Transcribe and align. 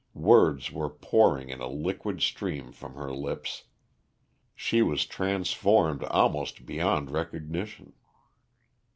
Words 0.15 0.71
were 0.71 0.89
pouring 0.89 1.49
in 1.51 1.61
a 1.61 1.67
liquid 1.67 2.21
stream 2.23 2.71
from 2.71 2.95
her 2.95 3.13
lips; 3.13 3.65
she 4.55 4.81
was 4.81 5.05
transformed 5.05 6.03
almost 6.05 6.65
beyond 6.65 7.11
recognition. 7.11 7.93